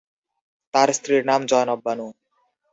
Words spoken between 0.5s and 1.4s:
তার স্ত্রীর